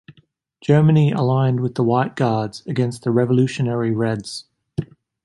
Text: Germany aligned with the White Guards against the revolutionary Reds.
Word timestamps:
Germany 0.61 1.11
aligned 1.11 1.59
with 1.59 1.75
the 1.75 1.83
White 1.83 2.15
Guards 2.15 2.65
against 2.65 3.03
the 3.03 3.11
revolutionary 3.11 3.91
Reds. 3.91 4.45